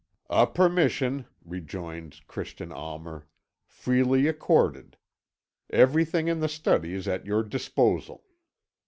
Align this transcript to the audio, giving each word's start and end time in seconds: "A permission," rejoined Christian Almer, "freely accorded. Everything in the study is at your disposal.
"A 0.31 0.47
permission," 0.47 1.27
rejoined 1.45 2.21
Christian 2.25 2.71
Almer, 2.71 3.27
"freely 3.67 4.25
accorded. 4.25 4.97
Everything 5.69 6.27
in 6.27 6.39
the 6.39 6.49
study 6.49 6.95
is 6.95 7.07
at 7.07 7.27
your 7.27 7.43
disposal. 7.43 8.23